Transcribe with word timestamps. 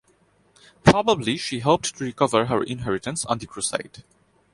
Probably 0.83 1.37
she 1.37 1.59
hoped 1.59 1.95
to 1.95 2.03
recover 2.03 2.45
her 2.47 2.63
inheritance 2.63 3.23
on 3.25 3.37
the 3.37 3.45
crusade. 3.45 4.03